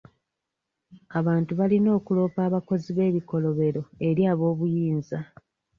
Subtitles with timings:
[1.19, 5.19] Abantu balina okulopa abakozi b'ebikolobero eri ab'obuyinza.